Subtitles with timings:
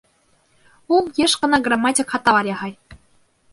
[0.95, 2.77] Ул йыш ҡына грамматик хаталар яһай